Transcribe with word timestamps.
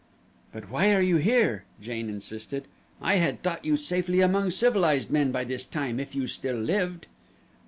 "But 0.51 0.71
why 0.71 0.95
are 0.95 1.01
you 1.03 1.17
here?" 1.17 1.65
Jane 1.79 2.09
insisted. 2.09 2.65
"I 3.03 3.17
had 3.17 3.43
thought 3.43 3.63
you 3.63 3.77
safely 3.77 4.19
among 4.19 4.49
civilized 4.49 5.11
men 5.11 5.31
by 5.31 5.43
this 5.43 5.63
time, 5.63 5.99
if 5.99 6.15
you 6.15 6.25
still 6.25 6.57
lived." 6.57 7.05